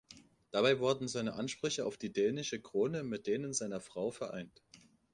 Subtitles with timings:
[0.49, 4.63] Dabei wurden seine Ansprüche auf die dänische Krone mit denen seiner Frau vereint.